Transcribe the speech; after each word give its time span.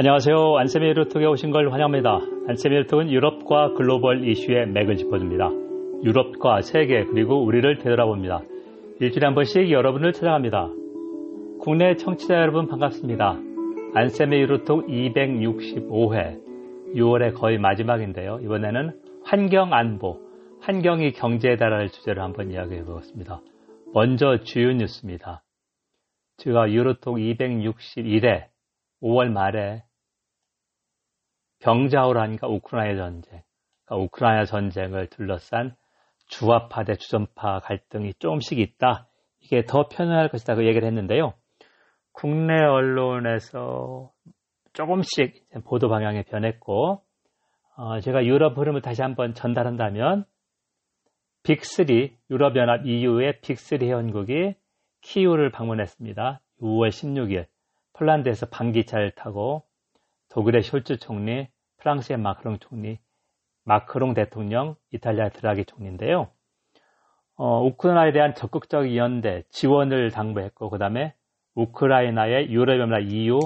안녕하세요. 0.00 0.58
안세미 0.58 0.92
루톡에 0.92 1.26
오신 1.26 1.50
걸 1.50 1.72
환영합니다. 1.72 2.20
안세미 2.46 2.76
루톡은 2.82 3.10
유럽과 3.10 3.72
글로벌 3.72 4.28
이슈의 4.28 4.68
맥을 4.68 4.94
짚어줍니다. 4.94 5.50
유럽과 6.04 6.60
세계 6.60 7.02
그리고 7.02 7.44
우리를 7.44 7.78
되돌아봅니다. 7.78 8.42
일주일에 9.00 9.26
한 9.26 9.34
번씩 9.34 9.72
여러분을 9.72 10.12
찾아갑니다. 10.12 10.68
국내 11.58 11.96
청취자 11.96 12.34
여러분 12.34 12.68
반갑습니다. 12.68 13.40
안세미 13.94 14.46
루톡 14.46 14.86
265회 14.86 16.94
6월의 16.94 17.34
거의 17.34 17.58
마지막인데요. 17.58 18.38
이번에는 18.40 19.00
환경 19.24 19.74
안보, 19.74 20.20
환경이 20.60 21.10
경제에 21.10 21.56
달할 21.56 21.88
주제로 21.88 22.22
한번 22.22 22.52
이야기해 22.52 22.84
보겠습니다. 22.84 23.40
먼저 23.92 24.36
주요 24.44 24.72
뉴스입니다. 24.74 25.42
제가 26.36 26.70
유로톡 26.70 27.16
261회 27.16 28.44
5월 29.02 29.32
말에 29.32 29.82
병자호란과 31.60 32.48
우크라이나 32.48 32.96
전쟁, 32.96 33.42
그러니까 33.84 34.04
우크라이나 34.04 34.44
전쟁을 34.44 35.08
둘러싼 35.08 35.74
주화파 36.28 36.84
대 36.84 36.94
주전파 36.96 37.60
갈등이 37.60 38.14
조금씩 38.18 38.58
있다. 38.58 39.08
이게 39.40 39.64
더 39.64 39.88
편할 39.88 40.28
것이다. 40.28 40.54
그 40.54 40.66
얘기를 40.66 40.86
했는데요. 40.86 41.34
국내 42.12 42.54
언론에서 42.62 44.12
조금씩 44.72 45.48
보도 45.64 45.88
방향이 45.88 46.24
변했고, 46.24 47.02
어, 47.76 48.00
제가 48.00 48.24
유럽 48.26 48.58
흐름을 48.58 48.82
다시 48.82 49.02
한번 49.02 49.34
전달한다면, 49.34 50.24
빅3, 51.44 52.12
유럽연합 52.30 52.86
EU의 52.86 53.40
빅3 53.40 53.82
회원국이 53.82 54.54
키우를 55.00 55.50
방문했습니다. 55.50 56.40
6월 56.60 56.88
16일, 56.88 57.46
폴란드에서 57.94 58.46
방기차를 58.46 59.12
타고 59.12 59.67
독일의 60.38 60.62
숄츠 60.62 61.00
총리, 61.00 61.48
프랑스의 61.78 62.16
마크롱 62.16 62.60
총리, 62.60 63.00
마크롱 63.64 64.14
대통령, 64.14 64.76
이탈리아 64.92 65.30
드라기 65.30 65.64
총리인데요. 65.64 66.28
어, 67.34 67.64
우크라이나에 67.64 68.12
대한 68.12 68.36
적극적 68.36 68.94
연대, 68.94 69.42
지원을 69.50 70.12
당부했고, 70.12 70.70
그 70.70 70.78
다음에 70.78 71.12
우크라이나의 71.56 72.52
유럽연합 72.52 73.02
EU 73.10 73.40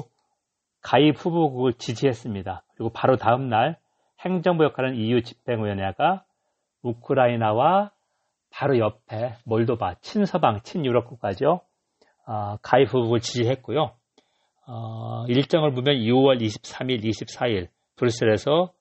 가입 0.82 1.16
후보국을 1.16 1.72
지지했습니다. 1.78 2.62
그리고 2.74 2.90
바로 2.92 3.16
다음 3.16 3.48
날 3.48 3.78
행정부 4.22 4.64
역할은 4.64 4.94
EU 4.94 5.22
집행위원회가 5.22 6.24
우크라이나와 6.82 7.90
바로 8.50 8.76
옆에 8.76 9.36
몰도바, 9.46 9.94
친서방, 10.02 10.60
친유럽 10.60 11.06
국가죠. 11.06 11.62
어, 12.26 12.58
가입 12.60 12.88
후보국을 12.88 13.20
지지했고요. 13.20 13.92
어, 14.66 15.24
일정을 15.28 15.72
보면 15.72 15.96
6월 15.96 16.40
23일, 16.40 17.02
24일 17.02 17.68
브뤼셀에서 17.96 18.72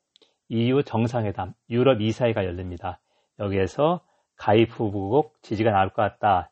EU 0.49 0.83
정상회담, 0.83 1.53
유럽 1.69 2.01
이사회가 2.01 2.45
열립니다. 2.45 2.99
여기에서 3.39 4.01
가입 4.35 4.69
후보국 4.71 5.33
지지가 5.41 5.71
나올 5.71 5.89
것 5.89 6.01
같다. 6.01 6.51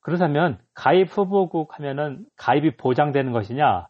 그렇다면 0.00 0.58
가입 0.74 1.08
후보국 1.08 1.76
하면은 1.78 2.24
가입이 2.36 2.76
보장되는 2.76 3.32
것이냐, 3.32 3.88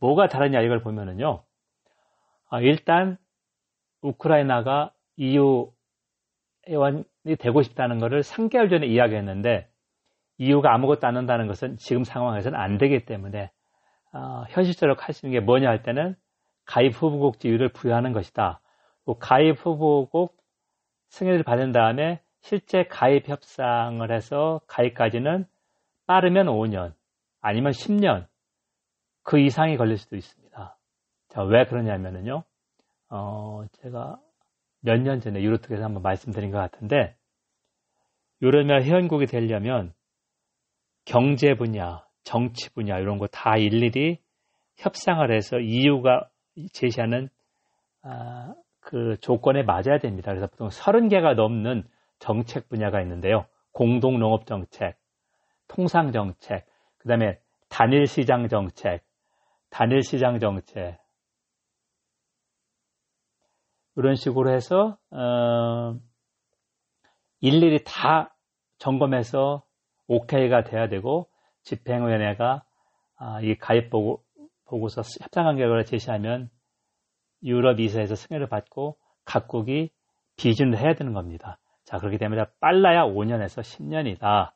뭐가 0.00 0.28
다르냐 0.28 0.60
이걸 0.62 0.80
보면은요. 0.80 1.42
아, 2.50 2.60
일단 2.60 3.18
우크라이나가 4.00 4.92
EU 5.16 5.70
회원이 6.68 7.04
되고 7.38 7.62
싶다는 7.62 7.98
것을 7.98 8.20
3개월 8.20 8.70
전에 8.70 8.86
이야기했는데 8.86 9.68
EU가 10.38 10.72
아무것도 10.72 11.06
안 11.06 11.16
한다는 11.16 11.46
것은 11.46 11.76
지금 11.78 12.04
상황에서는 12.04 12.58
안 12.58 12.78
되기 12.78 13.04
때문에 13.04 13.50
어, 14.18 14.44
현실적으로 14.48 14.96
할 14.98 15.14
수 15.14 15.26
있는 15.26 15.40
게 15.40 15.44
뭐냐 15.44 15.68
할 15.68 15.82
때는 15.82 16.16
가입 16.64 16.94
후보국 17.00 17.38
지위를 17.38 17.70
부여하는 17.70 18.12
것이다. 18.12 18.60
가입 19.20 19.64
후보국 19.64 20.36
승인을 21.08 21.42
받은 21.44 21.72
다음에 21.72 22.20
실제 22.40 22.84
가입 22.84 23.28
협상을 23.28 24.10
해서 24.12 24.60
가입까지는 24.66 25.46
빠르면 26.06 26.46
5년, 26.46 26.94
아니면 27.40 27.72
10년, 27.72 28.26
그 29.22 29.38
이상이 29.38 29.76
걸릴 29.76 29.96
수도 29.96 30.16
있습니다. 30.16 30.78
자, 31.28 31.42
왜 31.42 31.64
그러냐면요. 31.64 32.44
어, 33.10 33.64
제가 33.72 34.18
몇 34.80 35.00
년 35.00 35.20
전에 35.20 35.42
유로톡에서 35.42 35.82
한번 35.84 36.02
말씀드린 36.02 36.50
것 36.50 36.58
같은데, 36.58 37.16
유럽연 38.42 38.82
회원국이 38.82 39.26
되려면 39.26 39.94
경제 41.04 41.54
분야, 41.54 42.06
정치 42.24 42.70
분야 42.74 42.98
이런 42.98 43.18
거 43.18 43.26
다 43.28 43.56
일일이 43.56 44.18
협상을 44.76 45.30
해서 45.32 45.58
EU가 45.58 46.28
제시하는 46.72 47.28
아, 48.02 48.54
그 48.80 49.16
조건에 49.20 49.62
맞아야 49.62 49.98
됩니다. 50.00 50.30
그래서 50.32 50.46
보통 50.46 50.68
30개가 50.68 51.34
넘는 51.34 51.84
정책 52.18 52.68
분야가 52.68 53.00
있는데요. 53.02 53.46
공동 53.72 54.18
농업 54.18 54.46
정책, 54.46 54.96
통상 55.68 56.12
정책, 56.12 56.66
그다음에 56.98 57.38
단일 57.68 58.06
시장 58.06 58.48
정책, 58.48 59.04
단일 59.70 60.02
시장 60.02 60.38
정책 60.38 60.98
이런 63.96 64.14
식으로 64.14 64.50
해서 64.52 64.96
어, 65.10 65.98
일일이 67.40 67.82
다 67.84 68.34
점검해서 68.78 69.64
오케이가 70.06 70.64
돼야 70.64 70.88
되고 70.88 71.28
집행위원회가 71.68 72.62
아, 73.16 73.40
이 73.42 73.56
가입 73.56 73.90
보고, 73.90 74.22
보고서 74.66 75.02
협상 75.20 75.44
간격을 75.44 75.84
제시하면 75.84 76.48
유럽 77.42 77.80
이사에서 77.80 78.14
승인을 78.14 78.48
받고 78.48 78.96
각국이 79.24 79.90
비준을 80.36 80.78
해야 80.78 80.94
되는 80.94 81.12
겁니다. 81.12 81.58
자, 81.84 81.98
그렇게 81.98 82.16
되면 82.16 82.46
빨라야 82.60 83.04
5년에서 83.04 83.62
10년이다. 83.62 84.52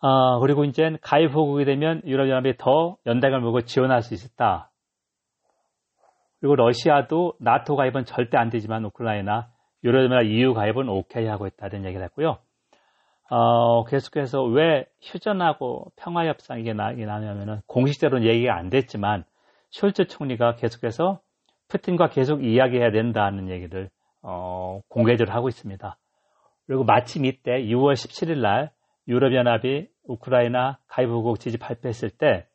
아, 0.00 0.38
그리고 0.40 0.64
이제 0.64 0.96
가입 1.00 1.30
후국이 1.32 1.64
되면 1.64 2.02
유럽연합이 2.04 2.56
더 2.58 2.98
연대감을 3.06 3.42
보고 3.42 3.62
지원할 3.62 4.02
수 4.02 4.12
있었다. 4.12 4.70
그리고 6.40 6.56
러시아도 6.56 7.34
나토 7.40 7.76
가입은 7.76 8.04
절대 8.04 8.36
안 8.36 8.50
되지만 8.50 8.84
우크라이나, 8.84 9.48
유럽연합 9.82 10.24
EU 10.24 10.52
가입은 10.52 10.88
오케이 10.90 11.26
하고 11.26 11.46
있다는 11.46 11.86
얘기를 11.86 12.04
했고요. 12.04 12.38
어, 13.30 13.84
계속해서 13.84 14.44
왜 14.44 14.86
휴전하고 15.00 15.92
평화협상 15.96 16.60
이게 16.60 16.72
나냐면은 16.72 17.60
공식적으로는 17.66 18.26
얘기가 18.28 18.54
안 18.56 18.68
됐지만 18.68 19.24
숄츠 19.72 20.08
총리가 20.08 20.56
계속해서 20.56 21.20
푸틴과 21.68 22.10
계속 22.10 22.44
이야기해야 22.44 22.90
된다는 22.90 23.48
얘기를 23.48 23.90
어, 24.22 24.80
공개적으로 24.88 25.34
하고 25.34 25.48
있습니다. 25.48 25.96
그리고 26.66 26.84
마침 26.84 27.24
이때 27.24 27.52
6월 27.62 27.94
17일 27.94 28.38
날 28.40 28.70
유럽연합이 29.08 29.88
우크라이나 30.04 30.78
가입후국 30.88 31.40
지지 31.40 31.58
발표했을 31.58 32.10
때 32.10 32.46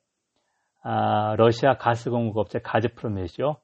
아, 0.82 1.36
러시아 1.36 1.78
가스 1.78 2.10
공급업체 2.10 2.60
가즈프롬이죠. 2.60 3.58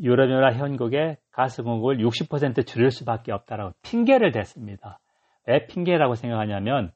유럽연합 0.00 0.54
현국의 0.54 1.16
가스 1.30 1.62
공급을 1.62 1.98
60% 1.98 2.66
줄일 2.66 2.90
수밖에 2.90 3.32
없다라고 3.32 3.74
핑계를 3.82 4.32
댔습니다. 4.32 5.00
왜 5.46 5.66
핑계라고 5.66 6.14
생각하냐면 6.14 6.92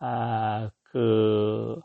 아, 0.00 0.70
그 0.82 1.80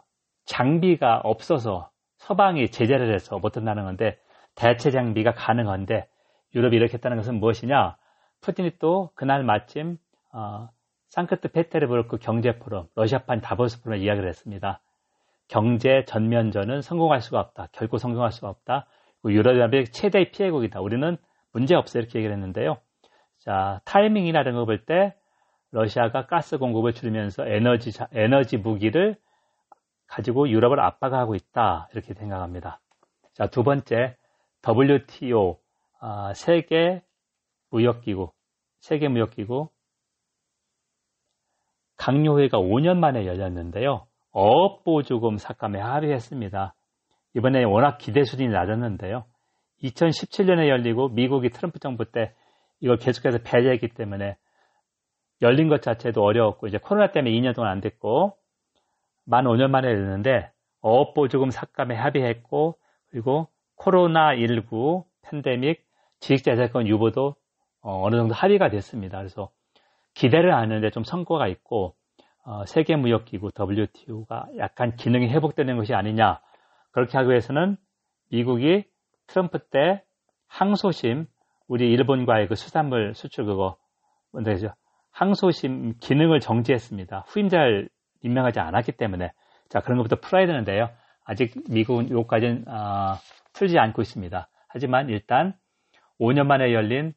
장비가 0.45 1.21
없어서 1.23 1.89
서방이 2.17 2.69
제재를 2.69 3.13
해서 3.13 3.39
못한다는 3.39 3.83
건데 3.85 4.19
대체 4.55 4.91
장비가 4.91 5.33
가능한데 5.33 6.07
유럽이 6.55 6.75
이렇게 6.75 6.93
했다는 6.93 7.17
것은 7.17 7.39
무엇이냐? 7.39 7.97
푸틴이 8.41 8.73
또 8.79 9.11
그날 9.15 9.43
마침 9.43 9.97
어, 10.31 10.69
상크트페테르부르크 11.09 12.17
경제 12.17 12.57
포럼, 12.59 12.87
러시아판 12.95 13.41
다보스 13.41 13.81
포럼에 13.81 14.01
이야기를 14.03 14.27
했습니다. 14.27 14.81
경제 15.47 16.03
전면전은 16.05 16.81
성공할 16.81 17.21
수가 17.21 17.39
없다. 17.39 17.69
결코 17.71 17.97
성공할 17.97 18.31
수가 18.31 18.49
없다. 18.49 18.85
유럽연합의 19.25 19.85
최대 19.91 20.29
피해국이다. 20.31 20.79
우리는 20.81 21.17
문제 21.51 21.75
없어 21.75 21.99
이렇게 21.99 22.19
얘기를 22.19 22.35
했는데요. 22.35 22.77
자 23.39 23.81
타이밍이라는 23.85 24.53
거볼 24.53 24.85
때 24.85 25.15
러시아가 25.71 26.25
가스 26.25 26.57
공급을 26.57 26.93
줄이면서 26.93 27.45
에너지 27.47 27.91
에너지 28.11 28.57
무기를 28.57 29.15
가지고 30.07 30.49
유럽을 30.49 30.79
압박하고 30.79 31.35
있다 31.35 31.89
이렇게 31.93 32.13
생각합니다. 32.13 32.79
자 33.33 33.45
두 33.47 33.63
번째 33.63 34.15
WTO 34.67 35.57
아, 36.01 36.33
세계 36.33 37.01
무역기구 37.69 38.31
세계 38.79 39.07
무역기구 39.07 39.69
강요회가 41.97 42.57
5년 42.57 42.97
만에 42.97 43.25
열렸는데요. 43.25 44.07
어업 44.31 44.83
보조금 44.83 45.37
삭감에 45.37 45.79
합의했습니다. 45.79 46.73
이번에 47.35 47.63
워낙 47.63 47.97
기대 47.97 48.23
수준이 48.23 48.49
낮았는데요. 48.49 49.25
2017년에 49.83 50.67
열리고 50.69 51.09
미국이 51.09 51.49
트럼프 51.49 51.79
정부 51.79 52.05
때 52.05 52.33
이걸 52.79 52.97
계속해서 52.97 53.39
배제했기 53.43 53.89
때문에 53.89 54.37
열린 55.41 55.69
것 55.69 55.81
자체도 55.81 56.23
어려웠고 56.23 56.67
이제 56.67 56.77
코로나 56.77 57.11
때문에 57.11 57.31
2년 57.31 57.55
동안 57.55 57.71
안 57.71 57.81
됐고 57.81 58.37
만 59.25 59.45
5년 59.45 59.69
만에 59.69 59.87
열렸는데 59.87 60.51
어업보조금 60.81 61.51
삭감에 61.51 61.95
합의했고 61.95 62.77
그리고 63.09 63.47
코로나19 63.77 65.05
팬데믹 65.21 65.85
지식재산권 66.19 66.87
유보도 66.87 67.35
어, 67.81 68.09
느 68.09 68.17
정도 68.17 68.33
합의가 68.33 68.69
됐습니다. 68.69 69.17
그래서 69.19 69.49
기대를 70.13 70.53
하는데 70.53 70.89
좀 70.89 71.03
성과가 71.03 71.47
있고 71.47 71.95
어, 72.43 72.65
세계무역기구 72.65 73.51
WTO가 73.57 74.47
약간 74.57 74.95
기능이 74.95 75.29
회복되는 75.29 75.77
것이 75.77 75.93
아니냐 75.93 76.41
그렇게 76.91 77.17
하기 77.17 77.29
위해서는 77.29 77.77
미국이 78.29 78.85
트럼프 79.27 79.59
때 79.59 80.03
항소심 80.47 81.27
우리 81.67 81.91
일본과의 81.91 82.47
그 82.47 82.55
수산물 82.55 83.13
수출 83.13 83.45
그거 83.45 83.77
뭔데죠? 84.31 84.73
항소심 85.19 85.95
기능을 85.99 86.39
정지했습니다. 86.39 87.25
후임자를 87.27 87.89
임명하지 88.23 88.61
않았기 88.61 88.93
때문에 88.93 89.31
자 89.67 89.81
그런 89.81 89.97
것부터 89.97 90.15
풀어야 90.21 90.47
되는데요. 90.47 90.89
아직 91.25 91.53
미국은 91.69 92.07
이것까지는 92.07 92.65
어, 92.69 93.15
풀지 93.53 93.77
않고 93.77 94.01
있습니다. 94.01 94.47
하지만 94.69 95.09
일단 95.09 95.55
5년 96.21 96.45
만에 96.45 96.73
열린 96.73 97.13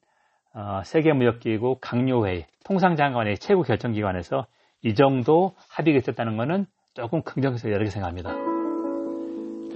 어, 0.52 0.82
세계무역기구 0.84 1.78
강요회의 1.80 2.46
통상장관의 2.64 3.38
최고 3.38 3.62
결정기관에서 3.62 4.46
이 4.82 4.94
정도 4.94 5.54
합의가 5.70 5.98
있었다는 5.98 6.36
것은 6.36 6.66
조금 6.94 7.22
긍정적으로 7.22 7.72
여러 7.72 7.84
개 7.84 7.90
생각합니다. 7.90 8.30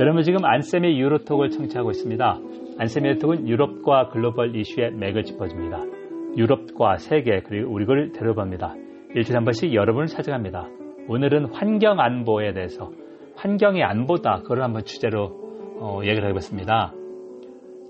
여러분 0.00 0.24
지금 0.24 0.44
안쌤의 0.44 0.98
유로톡을 0.98 1.50
청취하고 1.50 1.92
있습니다. 1.92 2.38
안쌤의 2.78 3.10
유로톡은 3.12 3.48
유럽과 3.48 4.08
글로벌 4.08 4.56
이슈의 4.56 4.90
맥을 4.94 5.22
짚어줍니다. 5.22 6.05
유럽과 6.36 6.98
세계 6.98 7.40
그리고 7.40 7.72
우리를 7.72 8.12
데려봅니다. 8.12 8.74
일주일에 9.14 9.36
한 9.36 9.44
번씩 9.44 9.72
여러분을 9.74 10.06
찾아갑니다. 10.06 10.68
오늘은 11.08 11.54
환경 11.54 12.00
안보에 12.00 12.52
대해서 12.52 12.90
환경의 13.36 13.82
안보다 13.82 14.40
그걸 14.42 14.62
한번 14.62 14.84
주제로 14.84 15.78
어, 15.80 16.00
얘기를 16.02 16.28
해봤습니다. 16.28 16.92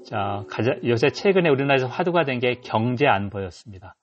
자, 0.05 0.45
가자, 0.49 0.77
요새 0.85 1.09
최근에 1.09 1.49
우리나라에서 1.49 1.87
화두가 1.87 2.25
된 2.25 2.39
게 2.39 2.61
경제 2.63 3.07
안보였습니다. 3.07 3.97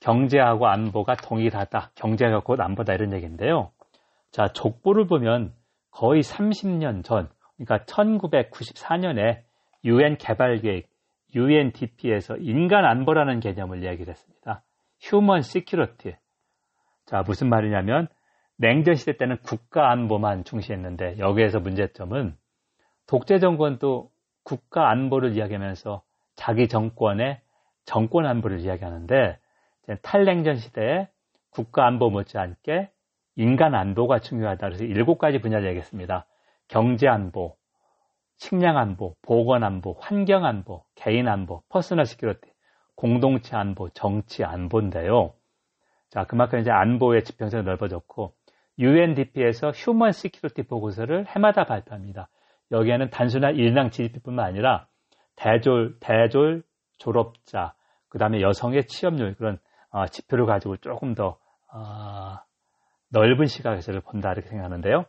경제하고 0.00 0.66
안보가 0.66 1.16
동일하다. 1.16 1.90
경제가 1.94 2.40
곧 2.40 2.60
안보다 2.60 2.94
이런 2.94 3.12
얘기인데요. 3.12 3.70
자, 4.30 4.48
족보를 4.48 5.06
보면 5.06 5.52
거의 5.90 6.22
30년 6.22 7.02
전, 7.04 7.28
그러니까 7.56 7.84
1994년에 7.86 9.40
UN 9.84 10.16
개발계획 10.18 10.88
UNDP에서 11.34 12.36
인간 12.36 12.84
안보라는 12.84 13.40
개념을 13.40 13.82
이야기를 13.82 14.08
했습니다. 14.08 14.62
Human 15.04 15.40
Security. 15.40 16.16
자, 17.04 17.22
무슨 17.26 17.48
말이냐면 17.48 18.08
냉전 18.56 18.94
시대 18.94 19.16
때는 19.16 19.36
국가 19.42 19.90
안보만 19.90 20.44
중시했는데 20.44 21.18
여기에서 21.18 21.60
문제점은 21.60 22.36
독재 23.06 23.38
정권도 23.38 24.10
국가 24.42 24.90
안보를 24.90 25.36
이야기하면서 25.36 26.02
자기 26.34 26.68
정권의 26.68 27.40
정권 27.84 28.26
안보를 28.26 28.60
이야기하는데 28.60 29.38
탈냉전 30.02 30.56
시대에 30.56 31.08
국가 31.50 31.86
안보 31.86 32.10
못지않게 32.10 32.90
인간 33.36 33.74
안보가 33.74 34.20
중요하다. 34.20 34.66
그래서 34.66 34.84
일곱 34.84 35.18
가지 35.18 35.40
분야를 35.40 35.68
얘기했습니다. 35.68 36.26
경제 36.68 37.06
안보, 37.06 37.56
식량 38.38 38.76
안보, 38.76 39.14
보건 39.22 39.62
안보, 39.62 39.96
환경 40.00 40.44
안보, 40.44 40.85
개인 41.06 41.28
안보, 41.28 41.62
personal 41.68 42.04
security, 42.04 42.50
공동체 42.96 43.56
안보, 43.56 43.88
정치 43.90 44.42
안보인데요. 44.42 45.34
자, 46.10 46.24
그만큼 46.24 46.58
이제 46.58 46.72
안보의 46.72 47.22
지평선이 47.22 47.62
넓어졌고 47.62 48.34
UNDP에서 48.80 49.70
human 49.70 50.10
security 50.10 50.64
보고서를 50.64 51.26
해마다 51.28 51.64
발표합니다. 51.64 52.28
여기에는 52.72 53.10
단순한 53.10 53.54
일당 53.54 53.90
GDP뿐만 53.90 54.46
아니라 54.46 54.88
대졸, 55.36 55.96
대졸 56.00 56.64
졸업자, 56.98 57.74
그 58.08 58.18
다음에 58.18 58.40
여성의 58.40 58.88
취업률 58.88 59.36
그런 59.36 59.60
어, 59.90 60.06
지표를 60.06 60.44
가지고 60.44 60.76
조금 60.78 61.14
더 61.14 61.38
어, 61.72 62.38
넓은 63.10 63.46
시각에서 63.46 63.92
본다 64.00 64.32
이렇게 64.32 64.48
생각하는데요. 64.48 65.04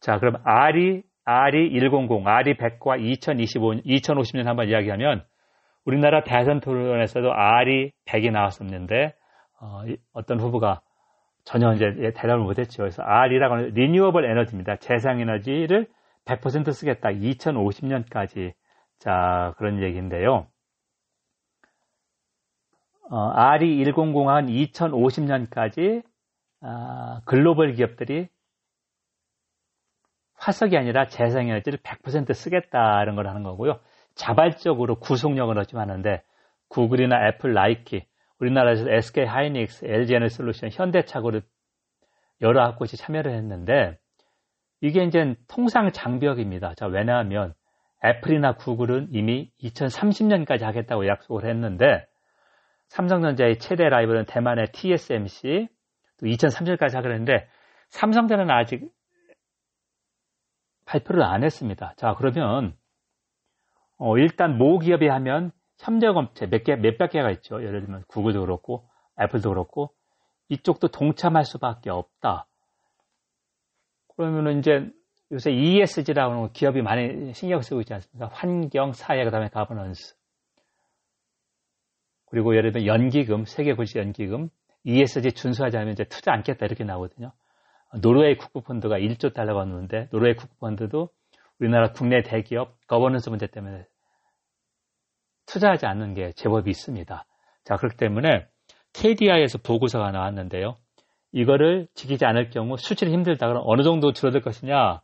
자, 0.00 0.18
그럼 0.18 0.40
R이 0.42 1.04
RE 1.30 1.78
100, 1.78 2.26
RE 2.26 2.54
100과 2.54 3.00
2025, 3.00 3.82
2050년 3.82 4.44
한번 4.44 4.68
이야기하면 4.68 5.24
우리나라 5.84 6.22
대선 6.22 6.60
토론에서도 6.60 7.32
RE 7.32 7.92
100이 8.06 8.30
나왔었는데 8.30 9.14
어, 9.60 10.22
떤 10.26 10.40
후보가 10.40 10.80
전혀 11.44 11.72
이제 11.74 11.86
대답을 12.14 12.38
못했죠. 12.38 12.82
그래서 12.82 13.02
R이라고 13.02 13.54
하는 13.54 13.70
renewable 13.70 14.24
energy입니다. 14.24 14.76
재생 14.76 15.20
에너지를 15.20 15.86
100% 16.24 16.72
쓰겠다. 16.72 17.10
2050년까지. 17.10 18.52
자, 18.98 19.54
그런 19.56 19.82
얘기인데요. 19.82 20.46
어, 23.10 23.32
RE100은 23.32 24.72
2050년까지 24.72 26.02
아, 26.60 27.20
글로벌 27.24 27.72
기업들이 27.72 28.28
화석이 30.38 30.76
아니라 30.76 31.06
재생에너지를 31.06 31.78
100% 31.80 32.32
쓰겠다는 32.32 33.16
걸 33.16 33.28
하는 33.28 33.42
거고요. 33.42 33.80
자발적으로 34.14 34.96
구속력을 34.96 35.56
얻지 35.58 35.76
않는데 35.76 36.22
구글이나 36.68 37.28
애플, 37.28 37.54
나이키, 37.54 38.04
우리나라에서 38.40 38.88
SK 38.88 39.24
하이닉스, 39.24 39.84
LG 39.86 40.14
에너 40.14 40.28
솔루션, 40.28 40.70
현대차고를 40.72 41.42
여러 42.40 42.64
학곳이 42.64 42.96
참여를 42.96 43.32
했는데 43.32 43.98
이게 44.80 45.02
이제 45.02 45.34
통상 45.48 45.90
장벽입니다. 45.90 46.74
자, 46.76 46.86
왜냐하면 46.86 47.54
애플이나 48.04 48.54
구글은 48.54 49.08
이미 49.10 49.50
2030년까지 49.60 50.62
하겠다고 50.62 51.08
약속을 51.08 51.48
했는데 51.48 52.06
삼성전자의 52.88 53.58
최대 53.58 53.88
라이벌은 53.88 54.26
대만의 54.26 54.68
TSMC 54.72 55.68
또 56.20 56.26
2030년까지 56.26 56.94
하기로 56.94 57.12
했는데 57.12 57.48
삼성전자는 57.90 58.50
아직 58.50 58.88
발표를 60.88 61.22
안 61.22 61.44
했습니다. 61.44 61.92
자, 61.96 62.14
그러면 62.16 62.74
어, 63.98 64.16
일단 64.16 64.56
모 64.56 64.78
기업이 64.78 65.06
하면 65.06 65.52
협력업체 65.78 66.46
몇 66.46 66.64
개, 66.64 66.76
몇백 66.76 67.10
개가 67.10 67.30
있죠. 67.32 67.62
예를 67.62 67.82
들면 67.82 68.04
구글도 68.08 68.40
그렇고 68.40 68.88
애플도 69.20 69.50
그렇고 69.50 69.92
이쪽도 70.48 70.88
동참할 70.88 71.44
수밖에 71.44 71.90
없다. 71.90 72.46
그러면은 74.16 74.60
이제 74.60 74.90
요새 75.30 75.50
ESG라고 75.52 76.34
하는 76.34 76.52
기업이 76.52 76.80
많이 76.80 77.34
신경 77.34 77.60
쓰고 77.60 77.80
있지 77.82 77.92
않습니까? 77.92 78.30
환경, 78.32 78.92
사회, 78.92 79.22
그 79.24 79.30
다음에 79.30 79.48
가버넌스. 79.48 80.16
그리고 82.30 82.56
예를 82.56 82.72
들면 82.72 82.86
연기금, 82.86 83.44
세계고시 83.44 83.98
연기금, 83.98 84.48
ESG 84.84 85.32
준수하지 85.32 85.76
않으면 85.76 85.92
이제 85.92 86.04
투자 86.04 86.32
않겠다 86.32 86.64
이렇게 86.64 86.84
나오거든요. 86.84 87.32
노르웨이 87.96 88.36
국부펀드가 88.36 88.98
1조 88.98 89.32
달러가 89.32 89.64
넘는데 89.64 90.08
노르웨이 90.10 90.34
국부펀드도 90.34 91.10
우리나라 91.58 91.92
국내 91.92 92.22
대기업 92.22 92.76
거버넌스 92.86 93.30
문제 93.30 93.46
때문에 93.46 93.86
투자하지 95.46 95.86
않는 95.86 96.14
게 96.14 96.32
제법 96.32 96.68
있습니다. 96.68 97.24
자, 97.64 97.76
그렇기 97.76 97.96
때문에 97.96 98.46
KDI에서 98.92 99.58
보고서가 99.58 100.10
나왔는데요. 100.10 100.76
이거를 101.32 101.88
지키지 101.94 102.24
않을 102.24 102.50
경우 102.50 102.76
수출이 102.76 103.12
힘들다. 103.12 103.48
그럼 103.48 103.62
어느 103.66 103.82
정도 103.82 104.12
줄어들 104.12 104.40
것이냐? 104.40 105.00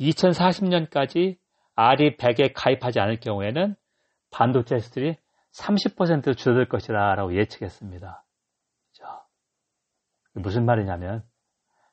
2040년까지 0.00 1.36
RE 1.74 2.16
100에 2.16 2.52
가입하지 2.54 3.00
않을 3.00 3.20
경우에는 3.20 3.74
반도체 4.30 4.78
수출이 4.78 5.16
30% 5.52 6.36
줄어들 6.36 6.68
것이라고 6.68 7.34
예측했습니다. 7.34 8.24
자, 8.92 9.22
무슨 10.34 10.66
말이냐면 10.66 11.22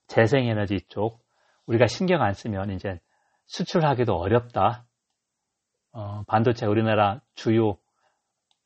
재생에너지 0.08 0.82
쪽 0.88 1.20
우리가 1.66 1.88
신경 1.88 2.22
안 2.22 2.34
쓰면 2.34 2.72
이제 2.72 3.00
수출하기도 3.48 4.14
어렵다. 4.16 4.86
어, 5.92 6.24
반도체 6.28 6.66
우리나라 6.66 7.22
주요 7.36 7.78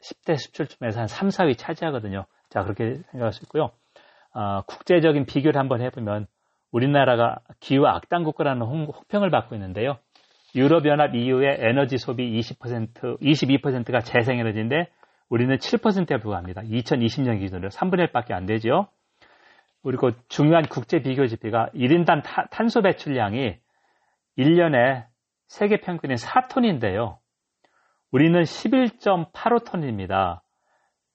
10대 0.04 0.38
수출점에서 0.38 1.02
한 1.02 1.08
3, 1.08 1.30
4위 1.30 1.58
차지하거든요. 1.58 2.26
자, 2.50 2.64
그렇게 2.64 3.02
생각할 3.12 3.34
수 3.34 3.44
있고요. 3.44 3.72
어, 4.34 4.62
국제적인 4.62 5.26
비교를 5.26 5.60
한번 5.60 5.82
해보면 5.82 6.28
우리나라가 6.72 7.40
기후 7.60 7.86
악당 7.88 8.24
국가라는 8.24 8.62
혹평을 8.62 9.30
받고 9.30 9.56
있는데요. 9.56 9.98
유럽연합 10.56 11.16
EU의 11.16 11.58
에너지 11.60 11.98
소비 11.98 12.40
20%, 12.40 13.20
22%가 13.20 14.00
재생에너지인데 14.00 14.90
우리는 15.30 15.56
7%에 15.56 16.20
불과합니다. 16.20 16.62
2020년 16.62 17.40
기준으로 17.40 17.70
3분의 17.70 18.12
1밖에 18.12 18.32
안 18.32 18.46
되죠. 18.46 18.88
그리고 19.88 20.12
중요한 20.28 20.68
국제 20.68 21.02
비교 21.02 21.26
지표가 21.28 21.70
1인당 21.74 22.22
타, 22.22 22.48
탄소 22.48 22.82
배출량이 22.82 23.56
1년에 24.38 25.06
세계 25.48 25.80
평균이 25.80 26.16
4톤인데요. 26.16 27.20
우리는 28.12 28.42
11.85톤입니다. 28.42 30.42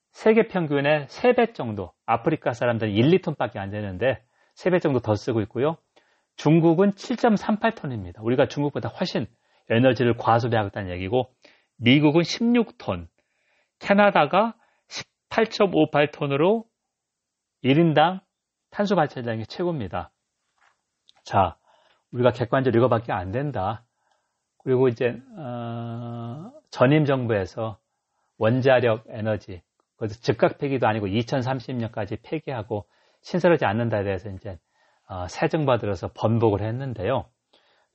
세계 0.09 0.47
평균의 0.47 1.05
3배 1.05 1.53
정도, 1.53 1.93
아프리카 2.07 2.53
사람들은 2.53 2.93
1, 2.93 3.19
2톤밖에 3.19 3.57
안 3.57 3.69
되는데 3.69 4.23
3배 4.57 4.81
정도 4.81 5.01
더 5.01 5.13
쓰고 5.13 5.41
있고요. 5.41 5.77
중국은 6.37 6.93
7.38톤입니다. 6.93 8.23
우리가 8.23 8.47
중국보다 8.47 8.89
훨씬 8.89 9.27
에너지를 9.69 10.17
과소비하겠다는 10.17 10.91
얘기고 10.93 11.31
미국은 11.77 12.23
16톤, 12.23 13.05
캐나다가 13.77 14.55
18.58톤으로 15.29 16.63
1인당 17.63 18.21
탄소 18.73 18.95
발전량이 18.95 19.45
최고입니다. 19.45 20.11
자, 21.23 21.57
우리가 22.11 22.31
객관적으로 22.31 22.79
이거밖에 22.79 23.13
안 23.13 23.31
된다. 23.31 23.85
그리고 24.63 24.87
이제 24.87 25.15
어, 25.37 26.51
전임 26.71 27.05
정부에서 27.05 27.77
원자력 28.39 29.05
에너지, 29.09 29.61
그것도 29.95 30.19
즉각 30.21 30.57
폐기도 30.57 30.87
아니고 30.87 31.05
2030년까지 31.05 32.19
폐기하고 32.23 32.87
신설하지 33.21 33.63
않는다에 33.65 34.03
대해서 34.03 34.29
이제 34.31 34.57
어, 35.07 35.27
새 35.27 35.49
정부가 35.49 35.77
들어서 35.77 36.09
번복을 36.11 36.61
했는데요. 36.61 37.25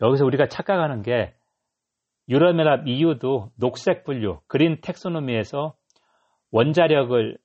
여기서 0.00 0.24
우리가 0.24 0.46
착각하는 0.46 1.02
게 1.02 1.34
유럽연합 2.28 2.86
EU도 2.86 3.50
녹색 3.56 4.04
분류, 4.04 4.40
그린 4.46 4.80
텍소노미에서 4.80 5.74
원자력을 6.52 7.36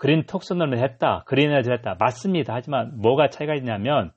그린 0.00 0.24
톡소노를 0.24 0.78
했다. 0.78 1.24
그린 1.26 1.50
에너지를 1.50 1.76
했다. 1.76 1.94
맞습니다. 2.00 2.54
하지만 2.54 2.98
뭐가 3.02 3.28
차이가 3.28 3.54
있냐면 3.54 4.12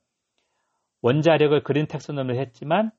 원자력을 1.02 1.62
그린 1.64 1.88
텍소노를 1.88 2.40
했지만 2.40 2.90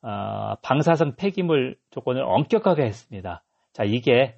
어, 0.00 0.54
방사성 0.62 1.16
폐기물 1.16 1.76
조건을 1.90 2.22
엄격하게 2.22 2.84
했습니다. 2.84 3.44
자, 3.74 3.84
이게 3.84 4.34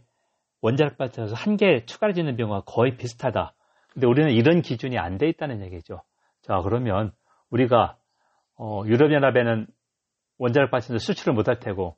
원자력 0.61 0.99
발전에서 0.99 1.37
한개 1.37 1.85
짓는 1.87 2.37
경우가 2.37 2.62
거의 2.66 2.97
비슷하다. 2.97 3.54
근데 3.92 4.08
우리는 4.08 4.32
이런 4.32 4.61
기준이 4.61 4.99
안 4.99 5.16
돼 5.16 5.28
있다는 5.28 5.62
얘기죠. 5.66 6.02
자, 6.42 6.61
그러면 6.64 7.12
우리가 7.50 7.97
어, 8.56 8.82
유럽연합에는 8.87 9.68
원자력 10.38 10.73
발전도 10.73 10.99
수출을 10.99 11.32
못할 11.32 11.61
테고 11.61 11.97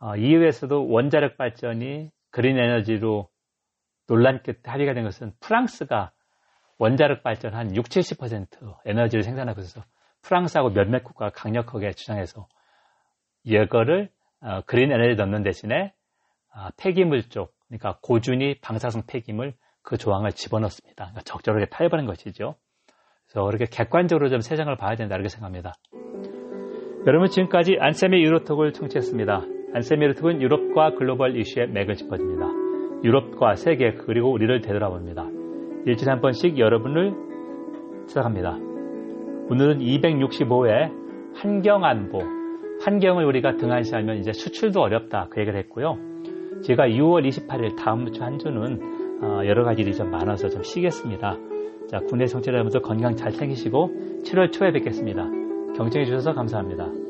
어, 0.00 0.16
EU에서도 0.16 0.88
원자력 0.88 1.36
발전이 1.36 2.10
그린 2.32 2.58
에너지로 2.58 3.28
논란 4.10 4.42
끝에 4.42 4.56
합의가 4.64 4.92
된 4.92 5.04
것은 5.04 5.32
프랑스가 5.38 6.10
원자력 6.78 7.22
발전 7.22 7.54
한 7.54 7.76
6, 7.76 7.84
70% 7.84 8.78
에너지를 8.84 9.22
생산하고 9.22 9.60
있어서 9.60 9.86
프랑스하고 10.22 10.70
몇몇 10.70 11.04
국가가 11.04 11.30
강력하게 11.30 11.92
주장해서 11.92 12.48
이거를 13.44 14.10
어, 14.42 14.62
그린 14.66 14.90
에너지 14.90 15.14
넣는 15.14 15.44
대신에 15.44 15.92
아, 16.52 16.70
폐기물 16.76 17.22
쪽, 17.28 17.54
그러니까 17.68 17.98
고준위 18.02 18.58
방사성 18.60 19.02
폐기물 19.06 19.54
그 19.82 19.96
조항을 19.96 20.32
집어넣습니다. 20.32 21.04
그러니까 21.04 21.20
적절하게 21.22 21.66
타협하는 21.66 22.06
것이죠. 22.06 22.56
그래서 23.26 23.46
그렇게 23.46 23.66
객관적으로 23.66 24.28
좀 24.28 24.40
세상을 24.40 24.74
봐야 24.76 24.96
된다 24.96 25.14
이렇게 25.14 25.28
생각합니다. 25.28 25.74
여러분 27.06 27.28
지금까지 27.28 27.76
안쌤의 27.78 28.24
유로톡을 28.24 28.72
청취했습니다. 28.72 29.42
안쌤의 29.74 30.02
유로톡은 30.02 30.42
유럽과 30.42 30.96
글로벌 30.96 31.36
이슈의 31.38 31.68
맥을 31.68 31.94
짚어줍니다. 31.94 32.59
유럽과 33.02 33.56
세계 33.56 33.92
그리고 33.94 34.30
우리를 34.30 34.60
되돌아봅니다. 34.60 35.26
일주일에 35.86 36.10
한 36.10 36.20
번씩 36.20 36.58
여러분을 36.58 37.14
찾아갑니다. 38.06 38.58
오늘은 39.50 39.78
265회 39.78 41.34
환경안보, 41.34 42.18
환경을 42.82 43.24
우리가 43.24 43.56
등한시하면 43.56 44.18
이제 44.18 44.32
수출도 44.32 44.80
어렵다 44.80 45.28
그 45.30 45.40
얘기를 45.40 45.58
했고요. 45.60 45.98
제가 46.62 46.88
6월 46.88 47.26
28일 47.26 47.76
다음 47.76 48.10
주 48.12 48.22
한 48.22 48.38
주는 48.38 49.00
어, 49.22 49.42
여러 49.44 49.64
가지 49.64 49.82
일이 49.82 49.94
좀 49.94 50.10
많아서 50.10 50.48
좀 50.48 50.62
쉬겠습니다. 50.62 51.36
자, 51.88 52.00
국내 52.08 52.26
성취자 52.26 52.52
여러분들 52.52 52.80
건강 52.82 53.16
잘 53.16 53.32
챙기시고 53.32 54.22
7월 54.24 54.52
초에 54.52 54.72
뵙겠습니다. 54.72 55.24
경청해 55.76 56.04
주셔서 56.04 56.32
감사합니다. 56.32 57.09